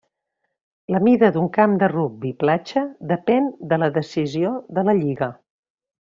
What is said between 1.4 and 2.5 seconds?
camp de rugbi